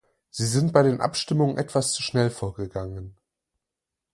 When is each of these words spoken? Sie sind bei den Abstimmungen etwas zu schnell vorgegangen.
Sie 0.31 0.47
sind 0.47 0.73
bei 0.73 0.81
den 0.81 0.99
Abstimmungen 0.99 1.59
etwas 1.59 1.91
zu 1.91 2.01
schnell 2.01 2.31
vorgegangen. 2.31 3.17